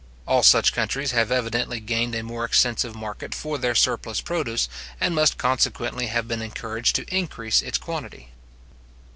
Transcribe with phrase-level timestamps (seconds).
[0.27, 4.67] All such countries have evidently gained a more extensive market for their surplus produce,
[4.99, 8.29] and must consequently have been encouraged to increase its quantity.